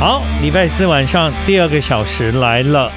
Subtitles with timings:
[0.00, 2.92] 好，礼拜四晚上第二个小时来了，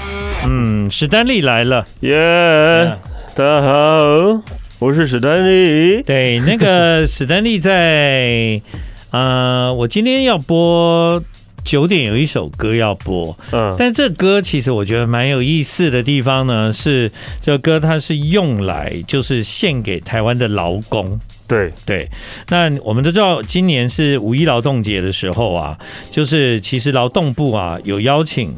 [0.46, 2.96] 嗯，史丹利来了，耶！
[3.36, 4.42] 大家好，
[4.78, 6.04] 我是史丹利。
[6.04, 8.62] 对，那个史丹利在，
[9.10, 11.20] 呃，我今天要播
[11.64, 21.20] 九点有一首歌要播，嗯，但这歌其实我觉得蛮有意思的地方呢，是这歌它是用来就是献给台湾的劳工。
[21.48, 21.72] 对。
[21.86, 22.10] 对，
[22.50, 25.78] 那我们都知道，今年是五一劳动节的时候啊，
[26.10, 28.50] 就是其实劳动部啊有邀请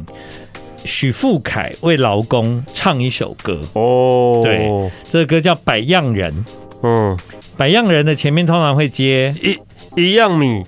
[0.84, 3.60] 许富凯为劳工唱一首歌。
[3.72, 6.32] 哦，对，这个歌叫《百样人》，
[6.84, 7.16] 嗯，
[7.56, 9.58] 《百样人》的前面通常会接一
[10.00, 10.62] 一样米，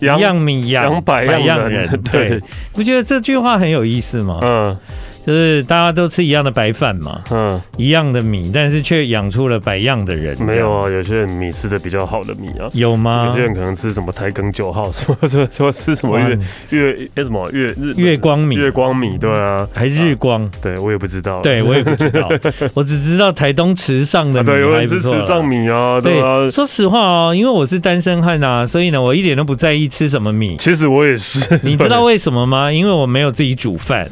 [0.00, 2.40] 一样米养百样人，对，
[2.72, 4.38] 不 觉得这句话很有意思吗？
[4.42, 4.76] 嗯。
[5.26, 10.40] 就是大家都吃一样的白饭嘛，嗯，一样的米，但是却养出了百样的人。
[10.42, 13.28] 没有啊，有些人米吃的比较好的米啊，有吗？
[13.28, 16.38] 有些人可能吃什么台梗九号，什么什么什么吃什么月
[16.70, 22.30] 月什么月日月光米，月光米，对啊，还日光，对我也不知道，对我也不知道，
[22.74, 26.50] 我只知道台东池上的米还不错，对，吃池上米啊，对啊。
[26.50, 30.56] 说实话哦，因为我是单身汉呐，所以呢，我一点都不在意吃什么米。
[30.58, 32.70] 其实我也是，你知道为什么吗？
[32.70, 34.08] 因为我没有自己煮饭，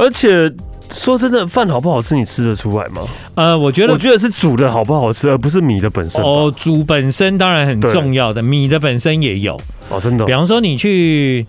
[0.00, 0.52] 而且。
[0.92, 3.02] 说真的，饭好不好吃，你吃得出来吗？
[3.36, 6.20] 呃，我觉得，我觉得是煮的好不好吃，而不是米的本身。
[6.20, 9.54] 哦，煮本身当然很重要的，米的本身也有。
[9.88, 10.24] 哦，真的。
[10.26, 11.46] 比方说，你去，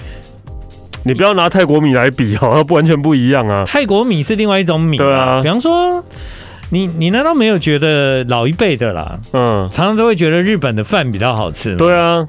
[1.03, 3.63] 你不要拿泰国米来比哦，它不完全不一样啊。
[3.65, 4.99] 泰国米是另外一种米。
[4.99, 5.41] 对啊。
[5.41, 6.05] 比方说，
[6.69, 9.19] 你你难道没有觉得老一辈的啦？
[9.33, 11.75] 嗯，常常都会觉得日本的饭比较好吃。
[11.77, 12.27] 对啊。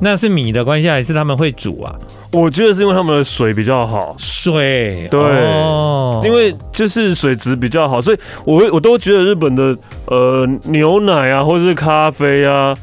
[0.00, 1.94] 那是米的关系，还是他们会煮啊？
[2.30, 9.76] 我觉得是因为他们的水比较好，水对，哦、因为就是水质比较好，所以我我都觉得日本的
[10.06, 12.76] 呃牛奶啊，或者是咖啡啊。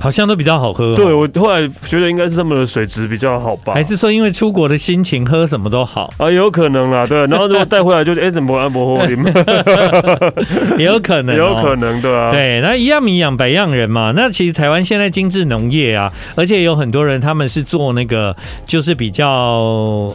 [0.00, 0.96] 好像都比较好喝。
[0.96, 3.74] 对，我后来觉得应该是他们的水质比较好吧？
[3.74, 6.30] 还是说因为出国的心情喝什么都好啊？
[6.30, 7.18] 有可能啦，对。
[7.26, 9.06] 然后如果带回来就是 哎，怎么安博喝
[10.78, 12.32] 也有可能，有可能的啊。
[12.32, 14.12] 对，那一样米养百样人嘛。
[14.16, 18.34] 那其实台湾现在精致农业啊，而且有很多人他们是做那个
[18.66, 19.28] 就是比较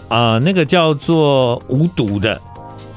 [0.09, 2.39] 啊、呃、那个叫做无毒的。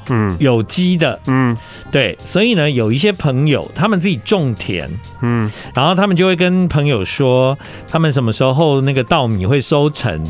[0.09, 1.55] 嗯，有机的，嗯，
[1.91, 4.89] 对，所以呢，有一些朋友他们自己种田，
[5.21, 10.23] 嗯，然后他们就会跟朋友说，他们什么时候那个稻米会收成，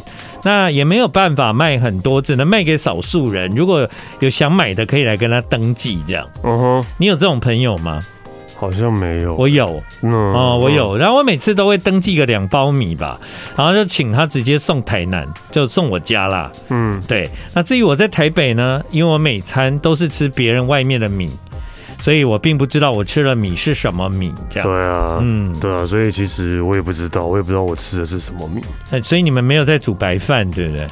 [0.43, 3.49] 那也没有办法卖很多，只能卖给少数人。
[3.55, 3.87] 如果
[4.19, 6.27] 有想买的，可以来跟他登记，这样。
[6.43, 7.99] 嗯哼，你有这种朋友吗？
[8.59, 13.17] 好像没有，我有，嗯，哦，我有，然后我每次都会登记个两包米吧，
[13.55, 17.29] 然后就请他直接送台南，就送我家啦，嗯，对。
[17.53, 21.31] 那至于我在台北呢，因为我每餐都是吃别人外面的米，
[22.01, 24.67] 所以我并不知道我吃了米是什么米，这样。
[24.67, 28.61] 对啊，嗯，对啊，所以其实我也不知道，我也不知道我吃的是什么米。
[28.91, 30.87] 哎，所以你们没有在煮白饭，对不对？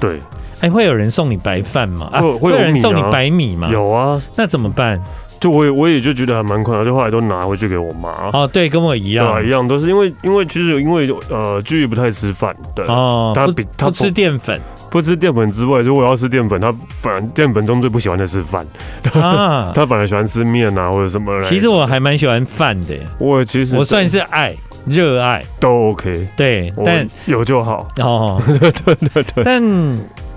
[0.00, 0.20] 对。
[0.60, 2.08] 哎，会有人送你白饭吗？
[2.10, 3.68] 啊，会有人送你白米吗？
[3.70, 4.98] 有啊，那怎么办？
[5.46, 8.10] 就我也我也就觉得还蛮困难，就后来都拿回去给我妈。
[8.32, 18.66] 哦，对，跟我一样，对，一样都是因为因为其实因为呃，居宇不太吃饭，对，哦，他比他不吃淀粉，不吃淀粉之外，如果要吃淀粉，他反正淀粉中最不喜欢的是饭，
[19.14, 21.40] 啊， 他反而喜欢吃面啊或者什么。
[21.44, 24.52] 其实我还蛮喜欢饭的，我其实我算是爱
[24.84, 25.44] 热爱。
[25.60, 27.86] 都 OK，对，但有就好。
[27.98, 29.44] 哦， 对对对对。
[29.44, 29.62] 但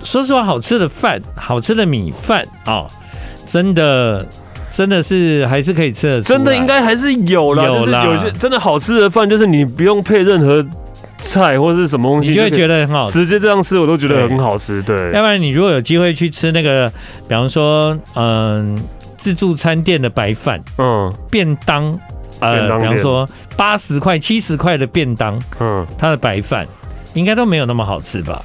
[0.04, 2.86] 说实话，好吃的饭，好吃的米饭啊，
[3.44, 4.24] 真的。
[4.70, 10.64] 真的是还是可以吃的，真的应该还是有啦，有啦，有些真的好吃的饭，就是你不用配任何
[11.18, 14.82] 菜或者是什么东西，你就会觉得很好吃，直接这样吃我都觉得很好吃。
[14.82, 16.88] 对，要不然你如果有机会去吃那个，
[17.28, 18.80] 比方说嗯
[19.18, 21.12] 自助餐店的白饭，嗯。
[21.30, 21.98] 便当，
[22.38, 25.86] 呃比方说八十块七十块的便当，嗯。
[25.98, 26.66] 它的白饭
[27.12, 28.42] 应该都没有那么好吃吧。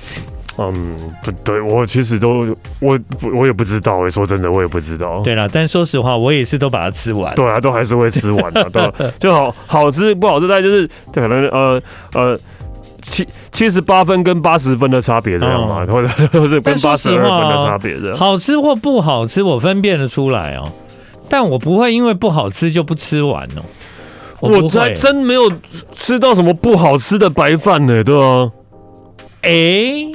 [0.57, 2.47] 嗯，不对，我其实都
[2.79, 2.97] 我
[3.33, 5.21] 我也不知道哎，说真的，我也不知道。
[5.21, 7.35] 对了，但说实话，我也是都把它吃完。
[7.35, 11.81] 对啊，都还是会吃完的，对， 就好好吃不好吃，大概就是可能呃
[12.13, 12.39] 呃
[13.01, 18.17] 七七十八分跟八十分的差别这样嘛， 或者或者跟八十二分的差别这样。
[18.17, 20.71] 好吃或不好吃，我分辨得出来哦，
[21.27, 23.61] 但我不会因为不好吃就不吃完哦。
[24.39, 25.51] 我，我还真没有
[25.95, 28.49] 吃到什么不好吃的白饭呢，对啊。
[29.41, 30.11] 哎、欸。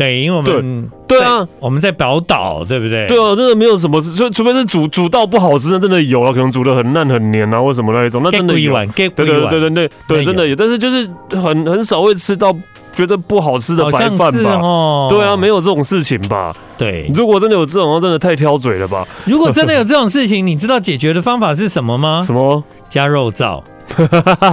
[0.00, 3.06] 对，因为我们对，对啊，我们在宝岛，对不对？
[3.06, 8.72] 对啊，真的没有什么，除除非是煮煮到不好吃那，真的有啊，可能煮的很烂很黏啊，或什么那一种，那真的有。
[8.94, 12.50] 对对对对对对，真的有，但是就是很很少会吃到
[12.94, 14.58] 觉得不好吃的白饭吧？
[14.62, 16.54] 哦，对啊，没有这种事情吧？
[16.80, 19.06] 对，如果真的有这种，真的太挑嘴了吧？
[19.26, 22.24] 如果真的有这种事情，你知道解决的方法是什么吗？
[22.26, 22.64] 什么？
[22.88, 23.62] 加肉燥。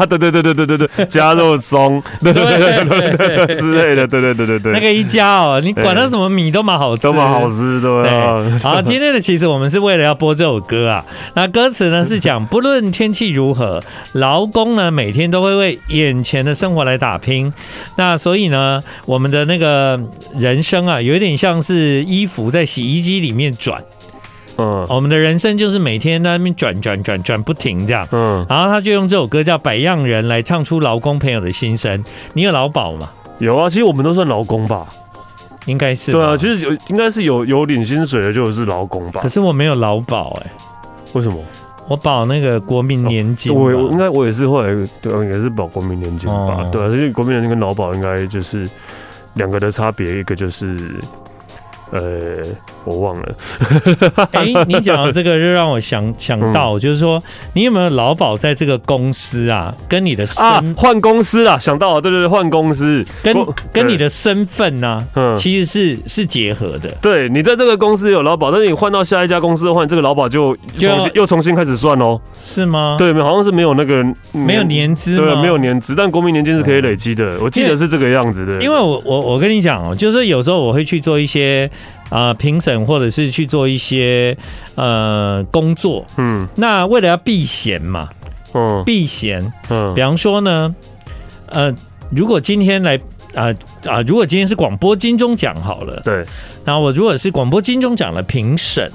[0.10, 4.72] 对对对对对对对， 加肉松，对对对对对之类的，对对对对对。
[4.74, 8.44] 那个一加哦，你管它什么米都蛮好吃，都蛮好吃，对啊。
[8.64, 11.06] 好，今天的其实我们是为了要播这首歌啊。
[11.36, 13.82] 那歌词呢是讲，不论天气如何，
[14.14, 17.54] 劳工呢每天都会为眼前的生活来打拼。
[17.96, 20.00] 那所以呢，我们的那个
[20.40, 23.84] 人生啊，有一点像是衣服在洗衣机里面转。
[24.58, 28.08] 嗯，我们的人生就是每天在那边转转转转不停这样。
[28.12, 32.04] 嗯，然后他就用这首歌叫《百样人》来唱出劳工朋友的心声。
[32.34, 33.08] 你有劳保吗？
[33.38, 34.88] 有啊，其实我们都算劳工吧，
[35.68, 36.12] 应该是。
[36.12, 39.22] 对啊，其实有应该是有有领薪水的就是劳工吧。
[39.22, 40.52] 可是我没有劳保哎，
[41.14, 41.38] 为什么？
[41.88, 43.54] 我保那个国民年金。
[43.54, 44.69] 我应该我也是后来
[45.02, 46.68] 对，也是保国民年金吧。
[46.72, 48.68] 对啊，所以国民年金跟劳保应该就是
[49.36, 50.96] 两个的差别，一个就是
[51.92, 52.77] 呃。
[52.88, 53.36] 我忘了，
[54.31, 57.22] 哎，你讲的这个就让我想 想到，就是说，
[57.54, 59.74] 你有没有劳保在这个公司啊？
[59.89, 61.57] 跟你的身换公司啊？
[61.60, 63.36] 想到了，对对对，换公司，跟
[63.74, 66.89] 跟你的身份呢，嗯，其实是是结合的。
[67.01, 72.95] 对，你在这个公司有劳保，但是你换到下一家公司的话，你这个劳保就重新又重新开始算哦，是吗？
[72.98, 74.01] 对，好像是没有那个
[74.31, 78.62] 没有年资，对，没有年资，但国民年金是可以累积的，我记得是这个样子的。
[78.63, 81.69] 因为我我我跟你讲哦，就是有时候我会去做一些。
[82.09, 84.38] 啊，评审或者是去做一些
[84.75, 88.09] 呃工作，嗯，那为了要避嫌嘛，
[88.54, 90.74] 嗯，避嫌，嗯，比方说呢，
[91.50, 91.74] 呃，
[92.09, 92.98] 如果今天来
[93.36, 93.54] 啊
[93.86, 96.25] 啊，如果今天是广播金钟奖好了，对，
[96.63, 98.89] 然后我如果是广播金钟奖的评审，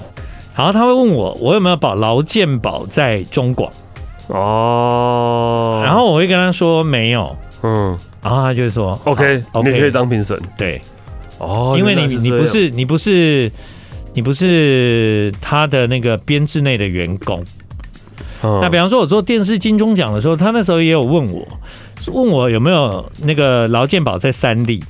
[0.57, 3.71] 然后他会问我，我有没有保劳健保在中广，
[4.29, 10.81] 哦，然后我会跟他说没有，嗯，然后他就说，OK，你可以当评审，对。
[11.43, 13.51] 哦，因为你你不是你不是
[14.15, 17.45] 你不是他的那个编制内的员工。
[18.43, 21.47] 那比方说，我做电视金钟奖的时候，他那时候也有问我，
[22.09, 24.83] 问我有没有那个劳健保在三立。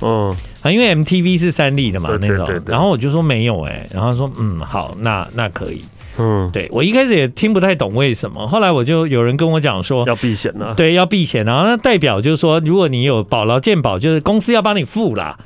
[0.00, 2.48] 嗯，啊，因为 MTV 是三立的嘛，那种。
[2.66, 5.84] 然后我就说没有哎，然后说嗯好，那那可以。
[6.18, 15.38] 嗯，对我一开始也听不太懂为什么，后来我就有人跟我讲说要避险呢，对，要避险，然后那代表就是说，如果你有保劳健保，就是公司要帮你付啦。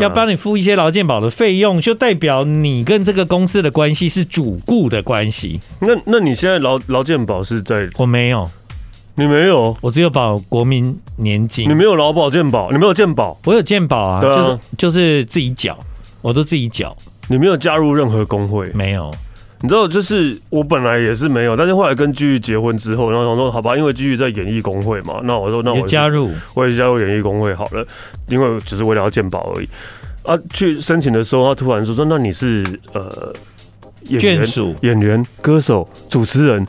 [0.00, 5.60] 要帮你付一些劳健保的费用，就代表你跟这个公司的关系是主顾的关系。
[5.80, 7.88] 那那你现在劳劳健保是在？
[7.96, 8.48] 我没有，
[9.16, 11.68] 你没有，我只有保国民年金。
[11.68, 15.78] 你没有劳保健保，你没有健保，我有健保啊，啊就是就是自己缴，
[16.22, 16.96] 我都自己缴。
[17.28, 18.70] 你没有加入任何工会？
[18.72, 19.12] 没有。
[19.62, 27.86] 你知道，就是我本来也是没有，但是后来跟居玉结婚之后，然后想说好吧，因为居玉在演艺工会嘛，那我说那我加入，我也加入演艺工会好了，
[28.28, 29.68] 因为只是为了要鉴宝而已。
[30.24, 33.32] 啊，去申请的时候，他突然说说，那你是呃
[34.08, 34.46] 演员、
[34.82, 36.66] 演员、歌手、主持人。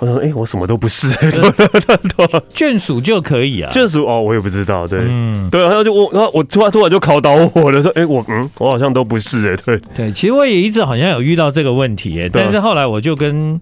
[0.00, 1.08] 我说，哎、欸，我什么都不是，
[2.54, 3.70] 眷属就可以啊？
[3.72, 13.60] 眷属哦，我也不知道，对，嗯，对，然后就我，然后我突然突然就考倒我了，说，哎、欸，我嗯，我好像都不是，哎，对，对，其实我也一直好像有遇到这个问题，哎，但是后来我就跟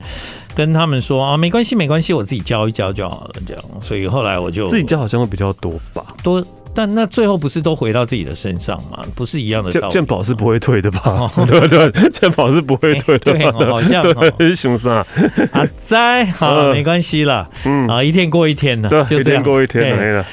[0.54, 6.44] 跟他们说啊，没关系，没关系，我自己教一教就好了，这样，所以后来我就自己教好像会比较多吧，多。
[6.76, 9.02] 但那最后不是都回到自己的身上吗？
[9.14, 9.92] 不是一样的道理。
[9.94, 11.32] 鉴宝是不会退的吧？
[11.48, 13.32] 对对，鉴宝是不会退的。
[13.32, 14.04] 对，好像
[14.38, 15.04] 是凶杀。
[15.52, 17.48] 啊， 在好，没关系了。
[17.64, 20.24] 嗯啊，一天过一天了，对，一天过一天没了。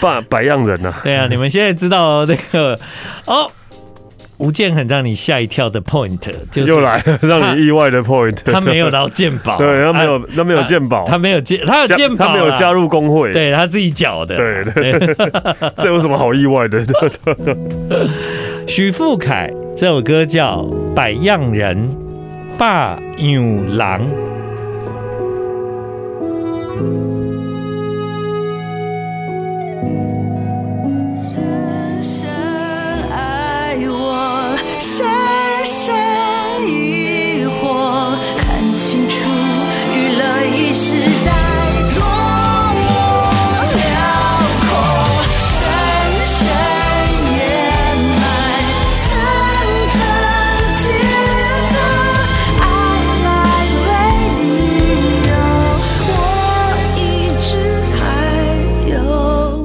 [0.00, 0.94] 百百样人呐。
[1.02, 2.78] 对啊，你们现在知道这个
[3.26, 3.50] 哦。
[4.40, 6.18] 吴建很让你吓一跳的 point，
[6.50, 8.34] 就又来了，让你意外的 point。
[8.50, 15.14] 他没有劳健保，对，他没有，他没有健保，他没有健，他有健保，他没有加入工会，对他自己缴的，对对，
[15.76, 16.82] 这有什么好意外的？
[18.66, 20.62] 许富凯这首歌叫
[20.94, 21.76] 《百样人》，
[22.58, 23.42] 霸牛
[23.76, 24.00] 郎。
[34.80, 35.06] 深
[35.66, 35.94] 深
[36.66, 39.28] 疑惑，看清楚
[39.94, 40.94] 娱乐一时
[41.26, 41.30] 代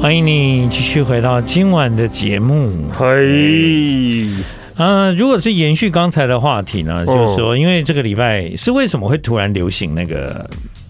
[0.02, 2.72] 欢迎你继续回到今晚的节目。
[2.96, 4.28] 嘿，
[4.78, 10.48] 呃，如果是延续刚才的话题呢，就是说，因为这个礼拜是为什么会突然流行那个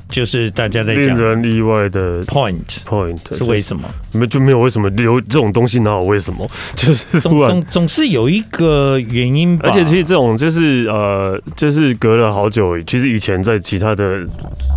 [0.07, 3.83] 就是大家在讲令人意外的 point point 是为什么？
[4.13, 6.47] 没就没有为什么留这种东西哪有为什么？
[6.75, 9.67] 就是总总总是有一个原因吧。
[9.67, 14.19] 而且其实这种就是呃，就是隔了好久，其实以前在其他的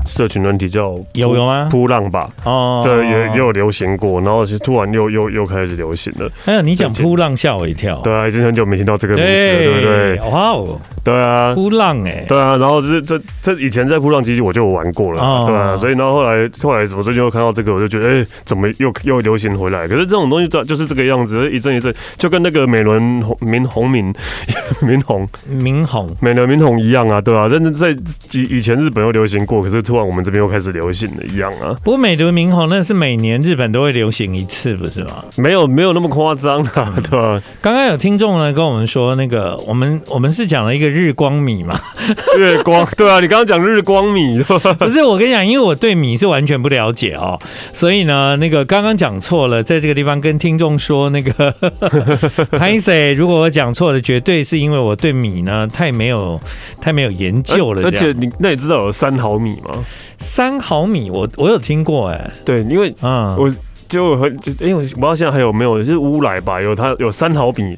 [0.09, 1.69] 社群软体叫有有吗？
[1.71, 6.29] 扑浪吧，哦，对，也也有流行过，然后是突然又又又开始流行了。
[6.47, 8.01] 哎呀，你讲扑浪吓我一跳。
[8.03, 10.21] 对啊，已经很久没听到这个名词了，对不对？
[10.31, 19.89] 哇哦，对啊，扑浪哎，对啊，然后就是这这以前在扑浪其实我就有玩过了，对啊，所以然后后来后来我最近又看到这个，我就觉得哎，怎么又又流行回来？
[19.89, 23.01] 可是这种东西就是这个样子，一阵一阵，就跟那个美轮
[23.41, 24.13] 明红明
[24.83, 27.91] 明红明红美轮明红一样啊，对啊，但是在
[28.33, 31.75] 以以前日本又流行过，可是突然我们这边又开始流行了一样啊。
[31.85, 35.25] 不过美轮明红那是每年日本都会流行一次，不是吗？
[35.37, 37.43] 没有没有那么夸张啊，对吧？
[37.63, 41.81] 刚刚有听众呢跟我们说，那个我们我们是讲了一个日光米嘛，
[42.37, 44.43] 月光对啊，你刚刚讲日光米，
[44.79, 47.39] 不是我跟你讲，因为我对米是完全不了解哦，
[47.73, 51.55] 所以呢，那个刚刚讲错了，在这个地方跟听众说，那个
[52.59, 56.41] 潘 Sir，如果我讲错了，绝对是因为我对米呢太没有
[56.81, 57.83] 太没有研究了。
[57.85, 59.85] 而且你那你知道有三毫米吗？
[60.19, 63.49] 三毫米，我我有听过哎，对，因为啊，我
[63.89, 67.77] 就很因为我不知道现在还有没有，就是乌来吧，有它有三毫米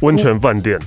[0.00, 0.78] 温泉饭店。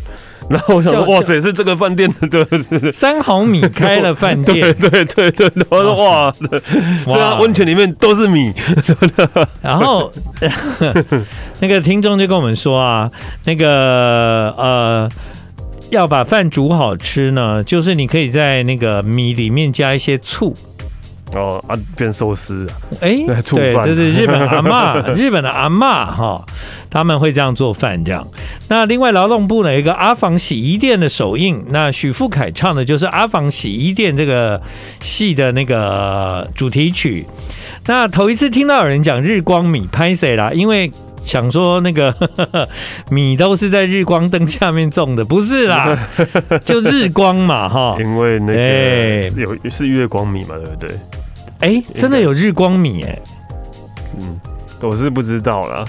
[0.52, 6.34] 然后我想说，哇塞，是这个饭店的对对对，三毫米开了饭店，对对对对，然后说哇，
[7.06, 8.54] 虽然温泉里面都是米，
[9.62, 10.12] 然后
[11.60, 13.10] 那个听众就跟我们说啊，
[13.46, 15.10] 那个呃，
[15.90, 20.56] 要把饭煮好吃呢，就是你可以在那个米里面加一些醋。
[21.34, 22.74] 哦啊，变寿司啊！
[23.02, 26.44] 哎，对，这是日本 阿嬷，日本的阿嬷哈，
[26.90, 28.26] 他们会这样做饭这样。
[28.68, 34.62] 那另外劳动部呢，有一个阿房洗衣店的首映，那许富凯唱的就是阿房洗衣店这个
[35.02, 37.26] 戏的那个主题曲。
[37.88, 40.52] 那头一次听到有人讲日光米拍谁啦？
[40.54, 40.92] 因为
[41.26, 42.14] 想说那个
[43.10, 45.98] 米都是在日光灯下面种的，不是啦，
[46.66, 47.96] 就日光嘛哈。
[48.00, 50.90] 因为那个有是月光米嘛，对不对？
[51.62, 53.22] 哎、欸，真的有日光米哎、欸，
[54.20, 54.40] 嗯，
[54.82, 55.86] 我是不知道啦，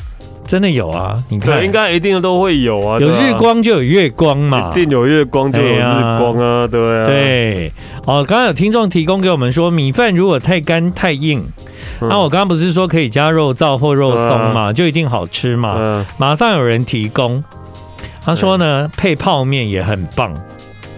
[0.47, 7.73] 真的有啊，你看，应该一定都会有啊，有日光就有月光嘛，一定有月光就有日光啊，对啊，对，
[8.05, 11.43] 哦，刚刚有听众提供给我们说，米饭如果太干太硬，
[12.01, 12.11] 那、嗯。
[12.11, 17.43] 啊、我刚刚不是说可以加肉燥或肉松嘛，就一定好吃嘛，嗯、马上有人提供，
[18.23, 20.35] 他说呢，配泡面也很棒，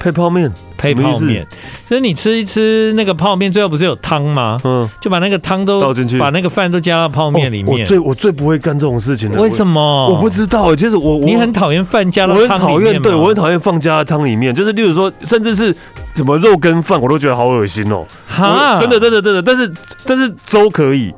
[0.00, 0.52] 配泡面。
[0.76, 1.47] 配泡面，
[1.88, 4.61] 就是你吃一吃那个泡面，最后不是有汤吗？
[4.64, 7.83] 嗯，就把那个汤都倒进去，把那个饭都加到泡面里面。
[7.83, 9.40] 我最我最不会干这种事情的。
[9.40, 10.09] 为什么？
[10.09, 10.75] 我不知道。
[10.75, 12.54] 其实我你很讨厌饭加到汤里面吗？
[12.54, 14.54] 我很讨厌，对我很讨厌放加到汤里面。
[14.54, 15.75] 就是例如说，甚至是
[16.14, 18.04] 什么肉跟饭，我都觉得好恶心哦。
[18.26, 19.43] 哈，真的真的真的。
[19.43, 19.73] 但是
[20.04, 21.12] 但是粥可以。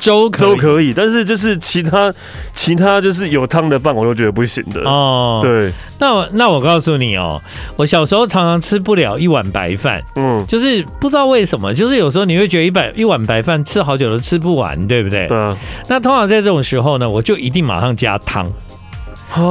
[0.00, 2.12] 粥粥可以，但是就是其他
[2.54, 5.40] 其他就是有汤的饭，我都觉得不行的哦。
[5.42, 7.40] 对，那我那我告诉你哦，
[7.76, 15.26] 我小时候常常吃不了一碗白饭，嗯，就是不知道为什么，就是有时候你会觉得一百一碗白饭吃好久都吃不完，对不对？
[15.28, 15.56] 对啊。
[15.88, 18.46] 那通常在这种时候呢，我就一定马上加汤，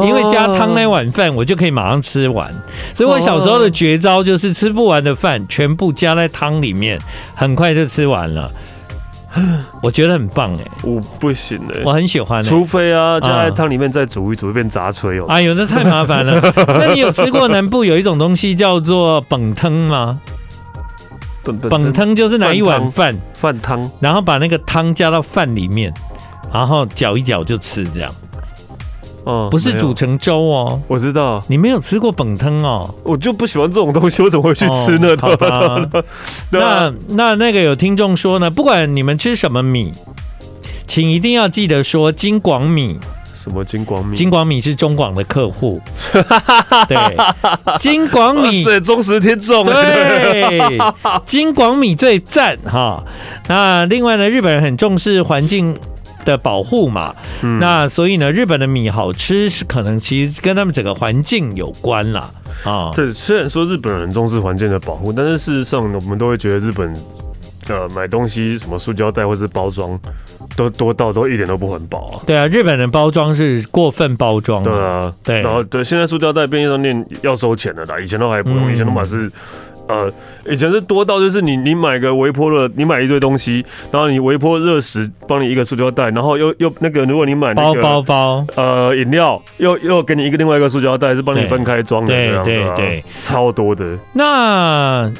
[0.06, 2.54] 因为加汤那碗饭我就可以马上吃完。
[2.94, 7.00] 所以我小时候的绝招就是吃不完的饭全部加在汤里面，
[7.34, 8.52] 很快就吃完了。
[9.84, 15.26] 我觉得很棒哎，我不行哎，我很喜欢，除非啊，就在汤里面再煮一煮，变杂炊哦。
[15.28, 16.42] 哎呦，那太麻烦了。
[16.68, 20.20] 那你有吃过南部有一种东西叫做本汤吗？
[21.70, 25.94] 本汤就是拿一碗饭饭汤，然后把那个汤加到饭里面，
[26.52, 28.12] 然后搅一搅就吃这样。
[29.26, 31.44] 哦，不是煮成粥哦，我知道。
[31.48, 35.16] 你没有吃过本汤哦，我就不喜欢这种东西，我怎么会去吃呢？
[36.52, 39.92] 那那那个有听众说呢，不管你们吃什么米，
[40.88, 42.98] 请一定要记得说金广米。
[43.34, 44.16] 什么金广米？
[44.16, 45.80] 金广米是中广的客户，
[46.90, 46.98] 对，
[47.78, 50.80] 金广米是忠实听众，对，
[51.28, 53.04] 金广米最赞哈。
[53.48, 55.78] 那另外呢，日本人很重视环境
[56.26, 62.30] 的保护嘛，嗯、那所以呢，日本的米好吃是可能其实跟他们整个环境有关啦。
[62.66, 62.92] 啊。
[62.96, 66.94] 对，虽然说日本人很重视环境的保护，但是事实上我们都会觉得日本
[67.70, 69.98] 呃买东西什么塑胶袋或是包装
[70.58, 72.22] 都多到都一点都不环保啊。
[72.26, 74.64] 对啊，日本的包装是过分包装。
[74.64, 79.32] 对啊，对，然后对，现在塑胶袋便利商店要收钱的啦，以前都还不用，嗯、以前都嘛是。
[79.88, 80.12] 呃，
[80.50, 93.98] 以前是多到就是你你买个微波的，你买一堆东西，然后你微波热食帮你一个塑胶袋，然后又又那个如果你买那个包包包呃饮料，又又给你一个另外一个塑胶袋是帮你分开装的，对对对，超多的。
[94.14, 95.12] 那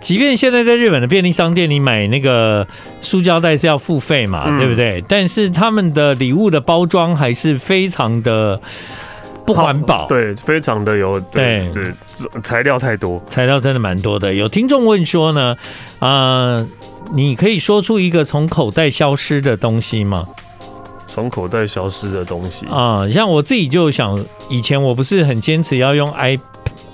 [0.00, 2.66] 即便现在在日本的便利商店你买那个
[3.00, 5.02] 塑胶袋是要付费嘛，嗯、对不对？
[5.08, 8.60] 但是他们的礼物的包装还是非常的
[9.46, 14.34] 不环保，对，非常的有对对，对材料太多，材料真的蛮多的。
[14.34, 15.56] 有听众问说呢，
[15.98, 16.68] 啊、呃，
[17.14, 20.26] 你可以说出一个从口袋消失的东西吗？
[21.08, 24.18] 从口袋消失的东西啊、呃，像我自己就想，
[24.48, 26.38] 以前我不是很坚持要用 i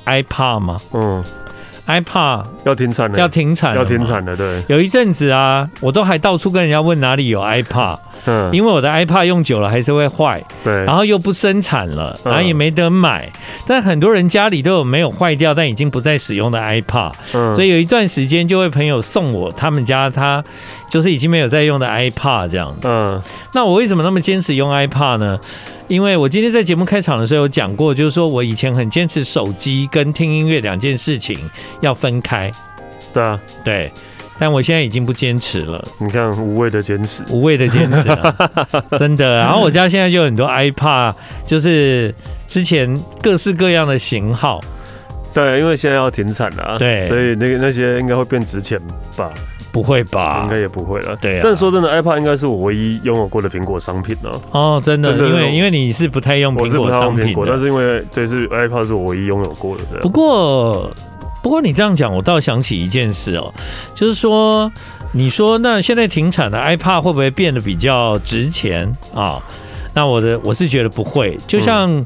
[0.06, 0.80] iPad 吗？
[0.92, 1.24] 嗯。
[1.86, 4.36] iPad 要停产了，要停产，要停产了。
[4.36, 13.30] 对，有一阵子啊，我都还到处跟人家问哪里有 iPad，嗯，因为我的 iPad 用久了还是会坏，对，然后又不生产了，然后也没得买。
[13.66, 20.42] 但很多人家里都有没有坏掉但已经不再使用的 iPad，嗯，所以有一段时间就会朋友送我他们家他
[20.90, 22.80] 就是已经没有在用的 iPad 这样子。
[22.84, 23.22] 嗯，
[23.54, 25.38] 那我为什么那么坚持用 iPad 呢？
[25.86, 31.38] 因为我今天在节目开场的时候有讲过，就是说我以前很坚持手机跟听音乐两件事情
[31.80, 32.52] 要分开。
[33.14, 33.90] 对啊，对，
[34.38, 35.82] 但我现在已经不坚持了。
[35.98, 38.50] 你看，无谓的坚持，无谓的坚持啊，
[38.98, 39.38] 真的。
[39.38, 41.14] 然后我家现在就有很多 iPad，
[41.46, 42.14] 就是
[42.46, 44.62] 之前各式各样的型号。
[45.34, 48.80] 对，因为现在要停产了啊，对，所以那个那些应该会变值钱
[49.16, 49.30] 吧。
[49.70, 50.44] 不会吧？
[50.44, 51.14] 应该也不会了。
[51.20, 54.30] 对啊，但说真的，iPad 应该是我唯一拥有过的苹果商品呢。
[54.50, 60.00] 哦，真的，因为因为你是不太用苹果商品，但是因为对是 iPad 是我唯一拥有过的。
[60.00, 60.90] 不过
[61.48, 63.50] 不过你这样讲，我倒想起一件事哦，
[63.94, 64.70] 就是说，
[65.12, 69.42] 你说那现在停产的 iPad 会不会变得比较值钱啊？
[69.94, 72.04] 那我的我是觉得不会，就像。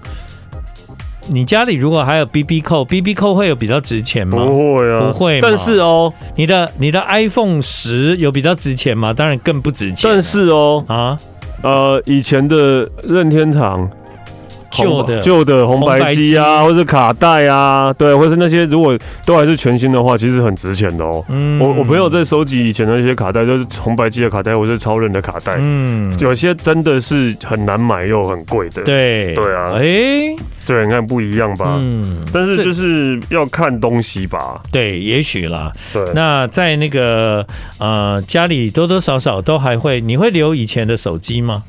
[1.28, 4.44] 你家里如果还有 BB 扣，BB 扣会有比较值钱吗？
[4.44, 5.40] 不会啊，不会。
[5.40, 9.12] 但是哦，你的你的 iPhone 十有比较值钱吗？
[9.12, 10.10] 当然更不值钱。
[10.10, 11.16] 但是哦，啊，
[11.62, 13.88] 呃，以前的任天堂。
[14.72, 21.24] 旧的旧的红白机啊，或者卡带啊，对，或者是那些如果都还是全新的话，其实很值钱的哦。
[21.28, 25.56] 嗯，我我朋友在收集以前的一些卡带，就是红白机的卡带，或者是超人的卡带。
[25.58, 28.82] 嗯，有些真的是很难买又很贵的。
[28.82, 30.36] 对对啊，哎、欸，
[30.66, 31.76] 对，你看不一样吧？
[31.80, 34.60] 嗯，但是就是要看东西吧。
[34.70, 35.70] 对，也许啦。
[35.92, 37.46] 对，那在那个
[37.78, 41.62] 呃家里多多少少都还会，你会留以前的手机吗？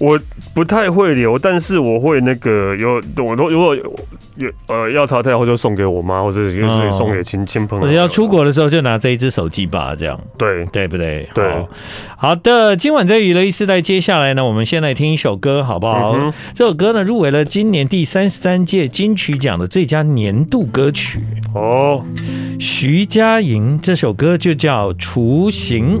[0.00, 0.18] 我
[0.54, 7.92] 不太会留，但是我会那个有，我都如果有呃要淘汰，或就送给我妈，或者就是送给亲亲朋友。
[7.92, 11.28] 要出国的时候就拿这一只手机吧，这样对对不对？
[11.34, 11.68] 对好，
[12.16, 16.12] 好的，今晚在娱乐一世代，接下来呢，我们先来听一首歌，好不好？
[16.12, 21.20] 嗯、这首歌呢入围了今年第三十三届金曲奖的最佳年度歌曲
[21.54, 22.02] 哦，
[22.58, 26.00] 徐佳莹这首歌就叫《雏形》。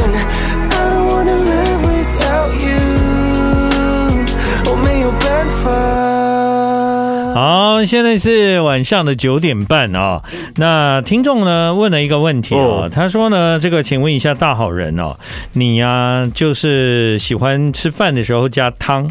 [7.33, 10.21] 好，现在是晚上的九点半啊。
[10.57, 15.15] 那听众呢问了一个问题啊，他说呢，这个请问一下大好人哦，
[15.53, 19.09] 你呀就是喜欢吃饭的时候加汤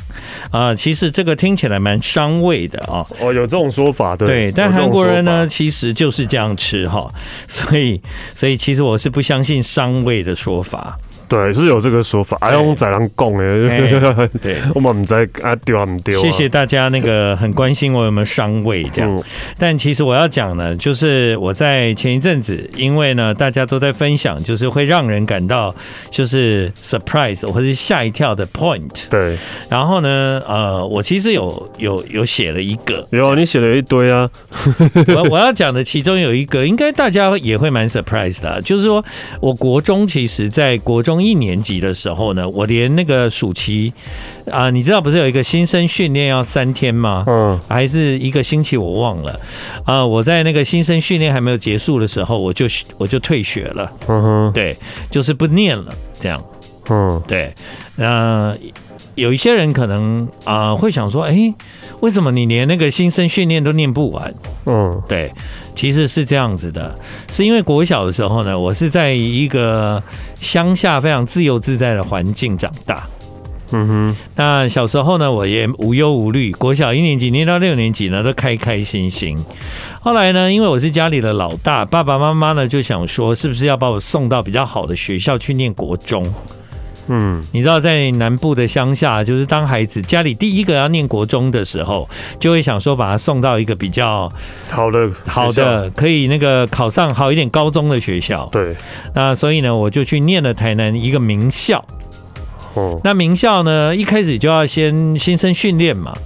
[0.52, 0.74] 啊？
[0.74, 3.06] 其实这个听起来蛮伤胃的啊。
[3.20, 4.28] 哦，有这种说法对？
[4.28, 7.08] 对，但韩国人呢其实就是这样吃哈，
[7.48, 8.00] 所以
[8.34, 10.98] 所以其实我是不相信伤胃的说法。
[11.30, 13.46] 对，是有这个说法，哎，用宰狼供哎，
[14.42, 16.20] 对， 我们在啊丢啊丢。
[16.20, 19.22] 谢谢大家那个很关心我有没有伤胃这样，
[19.56, 25.72] 但其实我要讲呢，就是我在前一阵子，因为呢大家都在分享，就是会让人感到
[26.10, 28.90] 就是 surprise 或者是吓一跳的 point。
[29.08, 29.38] 对，
[29.68, 34.28] 然后呢，呃，我其实有有有写了一个，有啊，你写了一堆啊。
[35.14, 39.04] 我 我要讲的其中有一个，应该大家也会蛮 surprise 的，就是说
[39.40, 41.19] 我国中其实在国中。
[41.22, 43.92] 一年级的时候呢，我连那个暑期
[44.50, 47.24] 啊、呃，你知道不是有一个新生训练要三天吗？
[47.26, 49.32] 嗯，还是一个星期，我忘了。
[49.84, 52.66] 啊、呃，我在那个新生训练还没有结束的时候，我就
[52.98, 53.90] 我就退学了。
[54.08, 54.76] 嗯哼，对，
[55.10, 56.40] 就是不念了，这样。
[56.90, 57.52] 嗯，对。
[57.96, 58.56] 那、呃、
[59.14, 61.54] 有一些人可能啊、呃、会想说，哎、欸，
[62.00, 64.34] 为什么你连那个新生训练都念不完？
[64.66, 65.30] 嗯，对。
[65.80, 66.94] 其实是这样子的，
[67.32, 70.02] 是因为国小的时候呢，我是在一个
[70.38, 73.06] 乡下非常自由自在的环境长大。
[73.72, 79.38] 嗯哼，那小时候呢，我也无忧无虑，国小一年级念到六年级呢，都开开心心。
[80.02, 86.30] 后来呢，因为我是家里的老大，爸爸妈妈呢就想说，是不是要把我送到比较好的学校去念国中？
[87.08, 92.08] 嗯，你知道在南部的乡下，就是当孩子家里第一个要念国中的时候，
[92.38, 94.30] 就会想说把他送到一个比较
[94.68, 98.48] 好的、好的，可以那个考上好一点高中的学校。
[98.52, 98.76] 对，
[99.14, 101.84] 那所以呢，我就去念了台南一个名校。
[102.74, 106.16] 哦，那名校呢，一开始就要先新生训练嘛，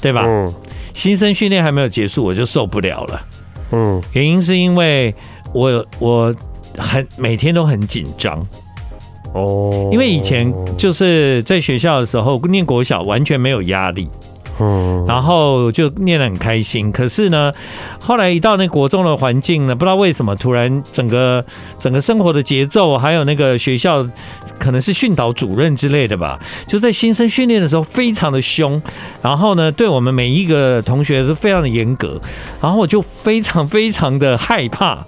[0.00, 0.22] 对吧？
[0.24, 0.50] 嗯，
[0.94, 3.22] 新生训练还没有结束，我就受不了了。
[3.72, 5.14] 嗯，原因是因为
[5.52, 6.34] 我我
[6.78, 8.42] 很每天都很紧张。
[9.34, 14.08] 哦，因为以前就是在学校的时候念国小，完全没有压力。
[14.60, 16.92] 嗯，然后就念得很开心。
[16.92, 17.52] 可是呢，
[17.98, 21.44] 后来一到那国中的环境呢，不知道为什么突然整个
[21.80, 24.06] 整个生活的节奏，还有那个学校
[24.56, 28.80] 可能是训导主任之类的吧，就在新生训练的时候非常的凶，
[29.20, 32.20] 然后呢，对我们每一个同学都非常的严格，
[32.62, 35.04] 然后我就非常非常的害怕。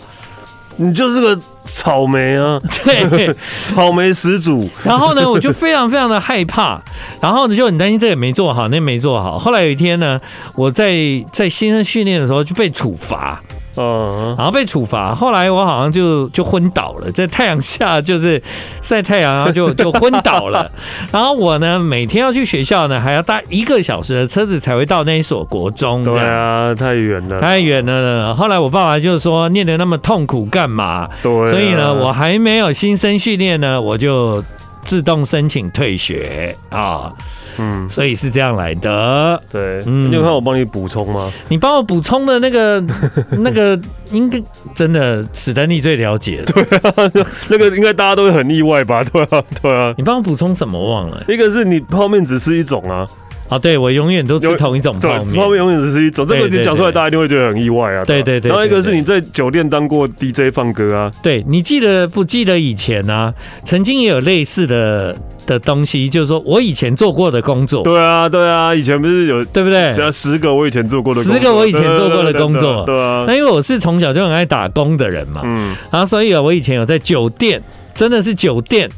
[0.77, 4.69] 你就是个草莓啊，对， 草莓始祖。
[4.85, 6.81] 然后呢，我就非常非常的害怕，
[7.21, 9.39] 然后呢，就很担心这个没做好，那个没做好。
[9.39, 10.19] 后来有一天呢，
[10.55, 10.95] 我在
[11.33, 13.41] 在新生训练的时候就被处罚。
[13.77, 18.43] 嗯，然后被处罚，后来我好像就就昏倒了，在太阳下就是
[18.83, 20.71] 晒太阳，然后就 就昏倒了。
[21.13, 26.03] 然后我呢，每天要去学校呢，还要搭一个小时的车子才会到那一所国中。
[26.05, 28.35] 对啊，太远了，太远了。
[28.35, 34.43] 后来我爸爸就说：“念得那么痛苦干嘛？”对啊，所以呢，我还没有新生训练呢，我就
[34.83, 37.13] 自动申请退学啊。
[37.59, 39.43] 嗯，所以是这样来的。
[39.51, 41.31] 对，嗯，你有看我帮你补充吗？
[41.49, 42.81] 你帮我补充的那个，
[43.39, 43.79] 那个
[44.11, 44.41] 应该
[44.75, 46.43] 真的史丹利最了解。
[46.47, 46.93] 对啊，
[47.49, 49.03] 那个应该大家都会很意外吧？
[49.05, 49.95] 对啊，对啊。
[49.97, 50.77] 你帮我补充什么？
[50.91, 51.23] 忘了。
[51.29, 53.07] 一个是你泡面只吃一种啊。
[53.49, 56.27] 啊，对，我永远都吃同一种泡面，泡面永远只是一种。
[56.27, 58.05] 这个你讲出来，大家一定会觉得很意外啊。
[58.05, 58.49] 对对对。
[58.49, 61.13] 然后一个是你在酒店当过 DJ 放歌啊。
[61.23, 63.33] 对，你记得不记得以前呢？
[63.65, 67.85] 曾经也有类似的的东西，就是说我以前做过的工作。
[67.85, 70.11] 对啊，对啊，以前不是有对不对？
[70.11, 72.85] 十个我以前做过的，十个我以前做过的工作。
[72.85, 73.25] 对啊。
[73.29, 77.63] 那因为我是从小就很爱打工的人嘛，嗯，然后所以啊，我以前有在酒店，
[77.95, 78.91] 真的是酒店。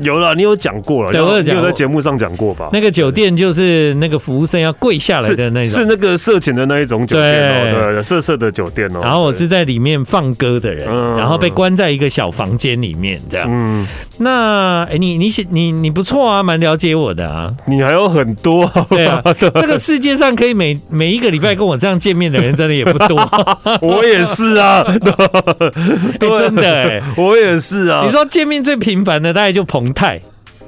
[0.00, 2.68] 有了，你有讲过了，对，我有讲，有在节目上讲过吧？
[2.72, 9.00] 那个酒店就是那个服务生要跪下来的那种，是那个色情的那一种酒店哦，对，色色的酒店哦。
[9.02, 13.48] 然后我是在里面放歌的人，然后被关在一个小房间里面这样。
[13.50, 13.86] 嗯，
[14.18, 17.52] 那哎，你你你你不错啊，蛮了解我的啊。
[17.66, 23.16] 你还有很多，对啊， 这个世界上可以每每一个礼拜跟我这样见面的人，真的也不多。
[23.80, 24.82] 我也是啊，
[26.18, 28.02] 对，真的哎，我也是啊。
[28.04, 30.20] 你说见面最频繁的大概就彭太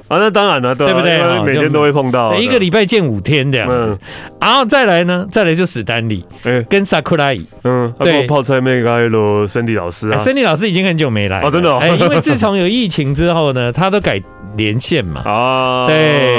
[0.07, 1.17] 啊，那当然了，对不对？
[1.43, 3.97] 每天都会碰到，一个礼拜见五天这样子。
[4.39, 6.25] 然后再来呢，再来就史丹利，
[6.69, 14.21] 跟萨库拉伊，嗯，对，泡菜妹跟罗森迪老师啊，森迪老师已经很久没来哦，真的，哎，因为自 从有疫情之后呢，他都改
[14.55, 16.37] 连线嘛，啊，对。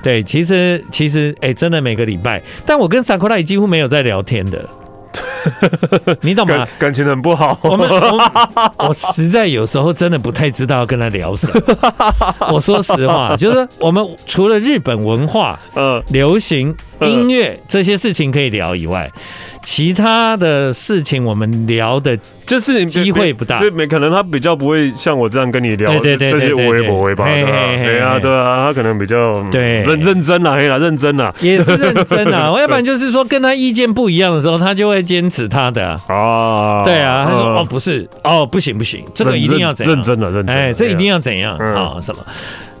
[0.00, 4.62] 对，其实其实哎，真的每个礼拜，但我跟萨库拉伊几乎没有在聊天的。
[6.22, 6.66] 你懂吗？
[6.78, 7.58] 感情很不好。
[7.62, 7.88] 我们，
[8.88, 11.60] 我实在有时候真的不太知道要跟他聊什么。
[12.52, 19.10] 我说实话，就是我们除了日本文化、嗯，流行音乐这些事情可以聊以外。
[19.64, 29.80] 其他的事情我们聊的，就是机会不大，所以没可能他比较不会像我这样跟你聊这些微博微吧，对啊，对啊，他可能比较对。
[29.82, 42.22] 认认真啊，嘿啦，认真啊，也是认真啊，我 要不然就是说跟他意见不一样的时候，他就会坚持他的啊，对啊，他说哦不是哦不行不行，这个一定要怎样，认真的认真，哎，这一定要怎样啊什么。